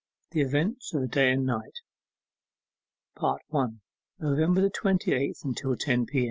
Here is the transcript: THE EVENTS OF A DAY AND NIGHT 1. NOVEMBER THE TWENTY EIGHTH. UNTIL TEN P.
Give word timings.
THE 0.31 0.41
EVENTS 0.41 0.95
OF 0.95 1.03
A 1.03 1.07
DAY 1.07 1.31
AND 1.33 1.45
NIGHT 1.45 1.77
1. 3.49 3.81
NOVEMBER 4.17 4.61
THE 4.61 4.71
TWENTY 4.71 5.13
EIGHTH. 5.13 5.45
UNTIL 5.45 5.75
TEN 5.77 6.07
P. 6.07 6.19